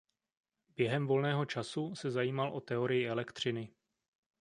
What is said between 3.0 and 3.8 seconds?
elektřiny.